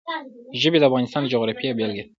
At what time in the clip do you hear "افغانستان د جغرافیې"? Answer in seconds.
0.89-1.77